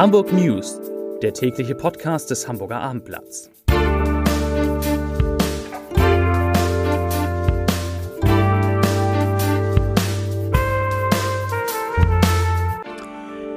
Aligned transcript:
Hamburg 0.00 0.32
News, 0.32 0.80
der 1.20 1.34
tägliche 1.34 1.74
Podcast 1.74 2.30
des 2.30 2.48
Hamburger 2.48 2.80
Abendblatts. 2.80 3.50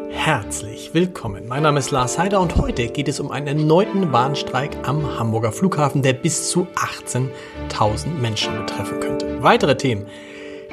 Herzlich 0.10 0.94
willkommen. 0.94 1.48
Mein 1.48 1.64
Name 1.64 1.80
ist 1.80 1.92
Lars 1.92 2.20
Heider 2.20 2.42
und 2.42 2.58
heute 2.58 2.90
geht 2.90 3.08
es 3.08 3.22
um 3.22 3.32
einen 3.32 3.48
erneuten 3.48 4.12
Warnstreik 4.12 4.72
am 4.86 5.18
Hamburger 5.18 5.54
Flughafen, 5.54 6.02
der 6.02 6.12
bis 6.12 6.50
zu 6.50 6.68
18.000 6.76 8.10
Menschen 8.20 8.54
betreffen 8.58 9.00
könnte. 9.00 9.42
Weitere 9.42 9.78
Themen. 9.78 10.08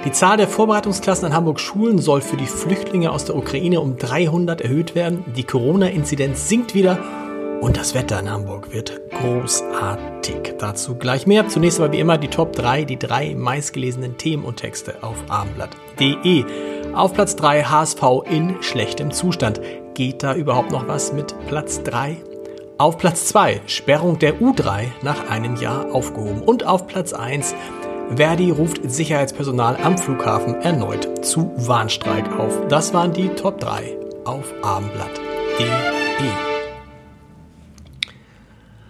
Die 0.06 0.12
Zahl 0.12 0.38
der 0.38 0.48
Vorbereitungsklassen 0.48 1.26
an 1.26 1.34
Hamburg 1.34 1.60
Schulen 1.60 1.98
soll 1.98 2.22
für 2.22 2.38
die 2.38 2.46
Flüchtlinge 2.46 3.12
aus 3.12 3.26
der 3.26 3.36
Ukraine 3.36 3.82
um 3.82 3.98
300 3.98 4.62
erhöht 4.62 4.94
werden. 4.94 5.24
Die 5.36 5.44
Corona-Inzidenz 5.44 6.48
sinkt 6.48 6.74
wieder 6.74 6.98
und 7.60 7.76
das 7.76 7.94
Wetter 7.94 8.18
in 8.18 8.30
Hamburg 8.30 8.72
wird 8.72 8.98
großartig. 9.10 10.54
Dazu 10.58 10.94
gleich 10.94 11.26
mehr. 11.26 11.48
Zunächst 11.48 11.80
aber 11.80 11.92
wie 11.92 12.00
immer 12.00 12.16
die 12.16 12.28
Top 12.28 12.54
3, 12.54 12.84
die 12.84 12.98
drei 12.98 13.34
meistgelesenen 13.34 14.16
Themen 14.16 14.46
und 14.46 14.56
Texte 14.56 15.02
auf 15.02 15.16
abendblatt.de. 15.28 16.44
Auf 16.94 17.12
Platz 17.12 17.36
3 17.36 17.64
HSV 17.64 18.02
in 18.30 18.62
schlechtem 18.62 19.10
Zustand. 19.10 19.60
Geht 19.92 20.22
da 20.22 20.34
überhaupt 20.34 20.70
noch 20.70 20.88
was 20.88 21.12
mit 21.12 21.34
Platz 21.46 21.82
3? 21.82 22.16
Auf 22.78 22.96
Platz 22.96 23.26
2 23.26 23.60
Sperrung 23.66 24.18
der 24.18 24.40
U3 24.40 24.86
nach 25.02 25.28
einem 25.28 25.56
Jahr 25.56 25.92
aufgehoben. 25.92 26.40
Und 26.40 26.64
auf 26.64 26.86
Platz 26.86 27.12
1 27.12 27.54
Verdi 28.16 28.50
ruft 28.50 28.80
Sicherheitspersonal 28.90 29.76
am 29.76 29.96
Flughafen 29.96 30.56
erneut 30.56 31.24
zu 31.24 31.52
Warnstreik 31.56 32.38
auf. 32.40 32.66
Das 32.66 32.92
waren 32.92 33.12
die 33.12 33.28
Top 33.28 33.60
3 33.60 33.96
auf 34.24 34.52
abendblatt.de. 34.62 35.66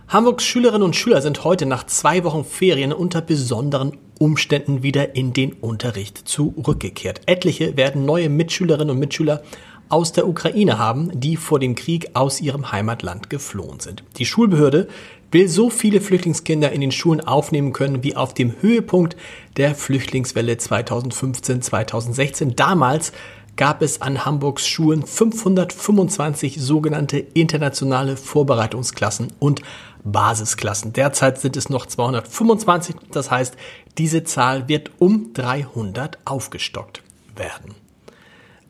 Hamburgs 0.09 0.45
Schülerinnen 0.45 0.83
und 0.83 0.97
Schüler 0.97 1.21
sind 1.21 1.45
heute 1.45 1.67
nach 1.67 1.85
zwei 1.85 2.25
Wochen 2.25 2.45
Ferien 2.45 2.95
unter 2.95 3.21
besonderen 3.21 3.99
Umständen 4.19 4.83
wieder 4.83 5.15
in 5.15 5.35
den 5.35 5.53
Unterricht 5.53 6.27
zurückgekehrt. 6.27 7.21
Etliche 7.27 7.77
werden 7.77 8.07
neue 8.07 8.31
Mitschülerinnen 8.31 8.91
und 8.91 8.99
Mitschüler 8.99 9.43
aus 9.91 10.13
der 10.13 10.27
Ukraine 10.27 10.79
haben, 10.79 11.11
die 11.13 11.37
vor 11.37 11.59
dem 11.59 11.75
Krieg 11.75 12.11
aus 12.15 12.41
ihrem 12.41 12.73
Heimatland 12.73 13.29
geflohen 13.29 13.81
sind. 13.81 14.03
Die 14.17 14.25
Schulbehörde 14.25 14.89
will 15.31 15.49
so 15.49 15.71
viele 15.71 16.01
Flüchtlingskinder 16.01 16.73
in 16.73 16.81
den 16.81 16.93
Schulen 16.93 17.21
aufnehmen 17.21 17.73
können 17.73 18.03
wie 18.03 18.17
auf 18.17 18.35
dem 18.35 18.55
Höhepunkt 18.61 19.17
der 19.57 19.75
Flüchtlingswelle 19.75 20.55
2015-2016. 20.55 22.55
Damals 22.55 23.13
gab 23.57 23.83
es 23.83 24.01
an 24.01 24.25
Hamburgs 24.25 24.67
Schulen 24.67 25.05
525 25.05 26.61
sogenannte 26.61 27.19
internationale 27.19 28.17
Vorbereitungsklassen 28.17 29.33
und 29.39 29.63
Basisklassen. 30.03 30.95
Derzeit 30.95 31.41
sind 31.41 31.57
es 31.57 31.69
noch 31.69 31.87
225, 31.87 32.97
das 33.13 33.31
heißt, 33.31 33.57
diese 33.99 34.25
Zahl 34.25 34.69
wird 34.69 34.93
um 34.99 35.33
300 35.35 36.19
aufgestockt 36.25 37.03
werden. 37.37 37.75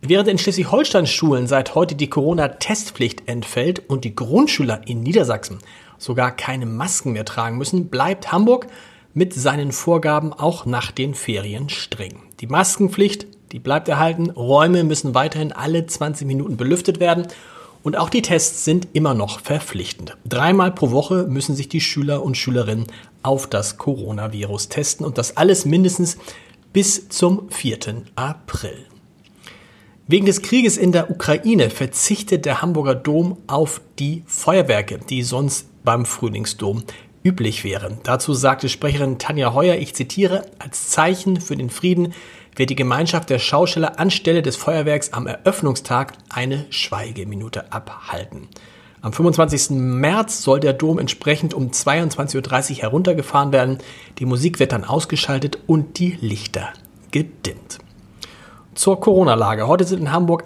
Während 0.02 0.28
in 0.28 0.38
Schleswig-Holstein 0.38 1.06
Schulen 1.06 1.46
seit 1.46 1.74
heute 1.74 1.94
die 1.94 2.08
Corona-Testpflicht 2.08 3.28
entfällt 3.28 3.90
und 3.90 4.04
die 4.04 4.16
Grundschüler 4.16 4.80
in 4.86 5.02
Niedersachsen 5.02 5.58
sogar 6.00 6.32
keine 6.32 6.66
Masken 6.66 7.12
mehr 7.12 7.24
tragen 7.24 7.58
müssen, 7.58 7.88
bleibt 7.88 8.32
Hamburg 8.32 8.66
mit 9.14 9.34
seinen 9.34 9.70
Vorgaben 9.70 10.32
auch 10.32 10.66
nach 10.66 10.90
den 10.90 11.14
Ferien 11.14 11.68
streng. 11.68 12.22
Die 12.40 12.46
Maskenpflicht, 12.46 13.26
die 13.52 13.58
bleibt 13.58 13.88
erhalten, 13.88 14.30
Räume 14.30 14.82
müssen 14.82 15.14
weiterhin 15.14 15.52
alle 15.52 15.86
20 15.86 16.26
Minuten 16.26 16.56
belüftet 16.56 17.00
werden 17.00 17.26
und 17.82 17.96
auch 17.96 18.08
die 18.08 18.22
Tests 18.22 18.64
sind 18.64 18.88
immer 18.92 19.14
noch 19.14 19.40
verpflichtend. 19.40 20.16
Dreimal 20.24 20.72
pro 20.72 20.90
Woche 20.90 21.26
müssen 21.28 21.54
sich 21.54 21.68
die 21.68 21.80
Schüler 21.80 22.22
und 22.22 22.36
Schülerinnen 22.36 22.86
auf 23.22 23.46
das 23.46 23.76
Coronavirus 23.76 24.68
testen 24.68 25.04
und 25.04 25.18
das 25.18 25.36
alles 25.36 25.64
mindestens 25.64 26.16
bis 26.72 27.08
zum 27.08 27.50
4. 27.50 27.78
April. 28.14 28.86
Wegen 30.06 30.26
des 30.26 30.42
Krieges 30.42 30.76
in 30.76 30.92
der 30.92 31.10
Ukraine 31.10 31.70
verzichtet 31.70 32.44
der 32.44 32.62
Hamburger 32.62 32.96
Dom 32.96 33.38
auf 33.46 33.80
die 33.98 34.24
Feuerwerke, 34.26 34.98
die 34.98 35.22
sonst 35.22 35.69
beim 35.84 36.04
Frühlingsdom 36.04 36.84
üblich 37.22 37.64
wären. 37.64 37.98
Dazu 38.02 38.32
sagte 38.34 38.68
Sprecherin 38.68 39.18
Tanja 39.18 39.52
Heuer, 39.52 39.76
ich 39.76 39.94
zitiere, 39.94 40.46
als 40.58 40.88
Zeichen 40.88 41.40
für 41.40 41.56
den 41.56 41.70
Frieden 41.70 42.14
wird 42.56 42.70
die 42.70 42.76
Gemeinschaft 42.76 43.30
der 43.30 43.38
Schausteller 43.38 43.98
anstelle 43.98 44.42
des 44.42 44.56
Feuerwerks 44.56 45.12
am 45.12 45.26
Eröffnungstag 45.26 46.14
eine 46.28 46.66
Schweigeminute 46.70 47.72
abhalten. 47.72 48.48
Am 49.02 49.12
25. 49.12 49.70
März 49.70 50.42
soll 50.42 50.60
der 50.60 50.74
Dom 50.74 50.98
entsprechend 50.98 51.54
um 51.54 51.68
22.30 51.68 52.70
Uhr 52.70 52.82
heruntergefahren 52.82 53.52
werden. 53.52 53.78
Die 54.18 54.26
Musik 54.26 54.58
wird 54.58 54.72
dann 54.72 54.84
ausgeschaltet 54.84 55.58
und 55.66 55.98
die 55.98 56.18
Lichter 56.20 56.68
gedimmt 57.10 57.78
zur 58.74 59.00
Corona-Lage. 59.00 59.66
Heute 59.66 59.84
sind 59.84 60.00
in 60.00 60.12
Hamburg 60.12 60.44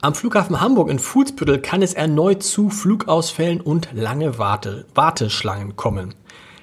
Am 0.02 0.14
Flughafen 0.14 0.62
Hamburg 0.62 0.88
in 0.88 0.98
Fuhlsbüttel 0.98 1.60
kann 1.60 1.82
es 1.82 1.92
erneut 1.92 2.42
zu 2.42 2.70
Flugausfällen 2.70 3.60
und 3.60 3.90
lange 3.92 4.38
Warte 4.38 4.86
Warteschlangen 4.94 5.76
kommen. 5.76 6.14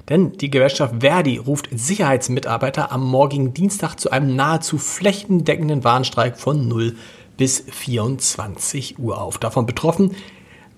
Denn 0.10 0.34
die 0.34 0.50
Gewerkschaft 0.50 0.96
Verdi 1.02 1.38
ruft 1.38 1.68
Sicherheitsmitarbeiter 1.72 2.92
am 2.92 3.06
morgigen 3.06 3.54
Dienstag 3.54 3.96
zu 3.96 4.10
einem 4.10 4.36
nahezu 4.36 4.78
flächendeckenden 4.78 5.84
Warnstreik 5.84 6.38
von 6.38 6.68
0 6.68 6.96
bis 7.36 7.64
24 7.70 9.00
Uhr 9.00 9.22
auf. 9.22 9.38
Davon 9.38 9.66
betroffen 9.66 10.16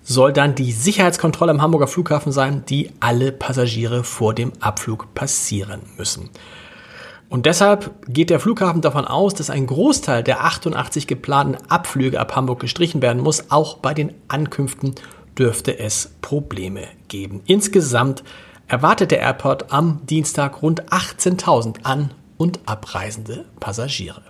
soll 0.02 0.32
dann 0.32 0.54
die 0.54 0.72
Sicherheitskontrolle 0.72 1.52
am 1.52 1.62
Hamburger 1.62 1.86
Flughafen 1.86 2.32
sein, 2.32 2.64
die 2.68 2.90
alle 3.00 3.32
Passagiere 3.32 4.02
vor 4.02 4.34
dem 4.34 4.52
Abflug 4.60 5.14
passieren 5.14 5.82
müssen. 5.96 6.30
Und 7.28 7.46
deshalb 7.46 7.94
geht 8.08 8.30
der 8.30 8.40
Flughafen 8.40 8.80
davon 8.80 9.04
aus, 9.04 9.34
dass 9.34 9.50
ein 9.50 9.66
Großteil 9.66 10.24
der 10.24 10.44
88 10.44 11.06
geplanten 11.06 11.56
Abflüge 11.68 12.18
ab 12.18 12.34
Hamburg 12.34 12.58
gestrichen 12.58 13.02
werden 13.02 13.22
muss. 13.22 13.52
Auch 13.52 13.78
bei 13.78 13.94
den 13.94 14.12
Ankünften 14.26 14.96
dürfte 15.38 15.78
es 15.78 16.12
Probleme 16.22 16.88
geben. 17.06 17.40
Insgesamt 17.46 18.24
erwartet 18.70 19.10
der 19.10 19.18
Airport 19.18 19.72
am 19.72 20.06
Dienstag 20.06 20.62
rund 20.62 20.92
18.000 20.92 21.82
an- 21.82 22.14
und 22.38 22.60
abreisende 22.66 23.44
Passagiere. 23.58 24.22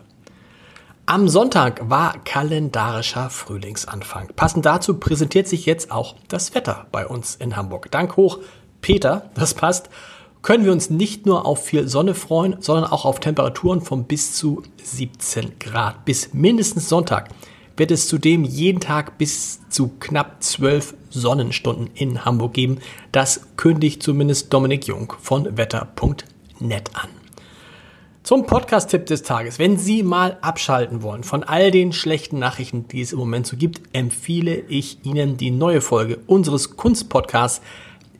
Am 1.05 1.29
Sonntag 1.29 1.91
war 1.91 2.15
kalendarischer 2.25 3.29
Frühlingsanfang. 3.29 4.31
Passend 4.37 4.65
dazu 4.65 4.99
präsentiert 4.99 5.47
sich 5.47 5.67
jetzt 5.67 5.93
auch 5.93 6.15
das 6.29 6.55
Wetter 6.55 6.87
bei 6.91 7.07
uns 7.07 7.37
in 7.37 7.55
Hamburg. 7.57 7.91
Dank 7.91 8.17
hoch 8.17 8.39
Peter, 8.81 9.31
das 9.35 9.53
passt, 9.53 9.91
können 10.41 10.65
wir 10.65 10.73
uns 10.73 10.89
nicht 10.89 11.27
nur 11.27 11.45
auf 11.45 11.63
viel 11.63 11.87
Sonne 11.87 12.15
freuen, 12.15 12.57
sondern 12.63 12.91
auch 12.91 13.05
auf 13.05 13.21
Temperaturen 13.21 13.83
von 13.83 14.05
bis 14.05 14.37
zu 14.37 14.63
17 14.83 15.59
Grad. 15.59 16.07
Bis 16.07 16.33
mindestens 16.33 16.89
Sonntag 16.89 17.29
wird 17.81 17.91
es 17.91 18.09
zudem 18.09 18.45
jeden 18.45 18.79
Tag 18.79 19.17
bis 19.17 19.67
zu 19.71 19.89
knapp 20.01 20.43
12 20.43 20.93
Sonnenstunden 21.09 21.89
in 21.95 22.27
Hamburg 22.27 22.53
geben. 22.53 22.77
Das 23.11 23.41
kündigt 23.57 24.03
zumindest 24.03 24.53
Dominik 24.53 24.87
Jung 24.87 25.15
von 25.19 25.57
wetter.net 25.57 26.91
an. 26.93 27.09
Zum 28.23 28.45
Podcast-Tipp 28.45 29.07
des 29.07 29.23
Tages. 29.23 29.59
Wenn 29.59 29.79
Sie 29.79 30.03
mal 30.03 30.37
abschalten 30.43 31.01
wollen 31.01 31.25
von 31.25 31.43
all 31.43 31.71
den 31.71 31.95
schlechten 31.95 32.39
Nachrichten, 32.39 32.87
die 32.87 33.01
es 33.01 33.15
im 33.15 33.19
Moment 33.19 33.47
so 33.47 33.57
gibt, 33.57 33.81
empfehle 33.95 34.57
ich 34.69 34.99
Ihnen 35.07 35.39
die 35.39 35.51
neue 35.51 35.81
Folge 35.81 36.19
unseres 36.27 36.77
Kunstpodcasts 36.77 37.63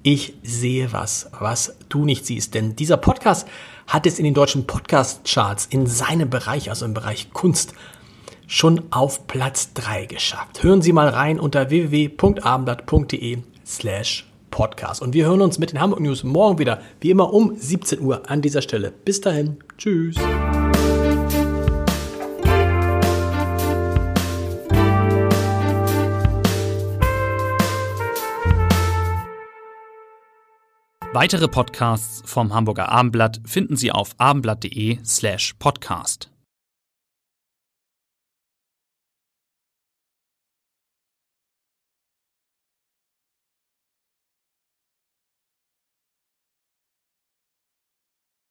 Ich 0.03 0.33
sehe 0.43 0.95
was, 0.95 1.29
was 1.39 1.77
du 1.91 2.07
nicht 2.07 2.25
siehst. 2.25 2.55
Denn 2.55 2.77
dieser 2.77 2.97
Podcast 2.97 3.47
hat 3.87 4.07
es 4.07 4.19
in 4.19 4.25
den 4.25 4.33
deutschen 4.33 4.67
Podcast-Charts 4.67 5.67
in 5.67 5.87
seinem 5.87 6.31
Bereich, 6.31 6.71
also 6.71 6.87
im 6.87 6.95
Bereich 6.95 7.35
Kunst, 7.35 7.75
schon 8.51 8.83
auf 8.91 9.29
Platz 9.29 9.73
3 9.75 10.07
geschafft. 10.07 10.65
Hören 10.65 10.83
Sie 10.83 10.93
mal 10.93 11.09
rein 11.09 11.39
unter 11.39 11.71
www.abendblatt.de 11.71 13.39
slash 13.65 14.27
podcast. 14.51 15.01
Und 15.01 15.15
wir 15.15 15.25
hören 15.27 15.41
uns 15.41 15.61
mit 15.61 15.71
den 15.71 15.81
Hamburg 15.81 16.01
News 16.01 16.25
morgen 16.25 16.59
wieder, 16.59 16.81
wie 17.01 17.11
immer 17.11 17.33
um 17.33 17.55
17 17.57 18.01
Uhr 18.01 18.29
an 18.29 18.43
dieser 18.43 18.61
Stelle. 18.61 18.91
Bis 18.91 19.21
dahin, 19.21 19.59
tschüss. 19.79 20.17
Weitere 31.13 31.47
Podcasts 31.47 32.23
vom 32.25 32.53
Hamburger 32.53 32.89
Abendblatt 32.89 33.41
finden 33.45 33.77
Sie 33.77 33.93
auf 33.93 34.11
abendblatt.de 34.19 34.99
slash 35.05 35.55
podcast. 35.61 36.31